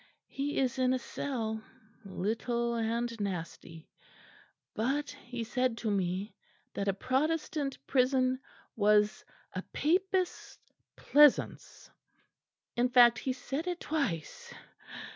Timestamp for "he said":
5.11-5.77, 13.19-13.67